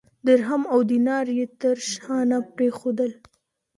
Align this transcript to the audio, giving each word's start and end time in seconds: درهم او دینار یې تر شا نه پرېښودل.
درهم 0.27 0.61
او 0.73 0.79
دینار 0.91 1.25
یې 1.37 1.45
تر 1.61 1.77
شا 1.91 2.17
نه 2.29 2.37
پرېښودل. 2.55 3.11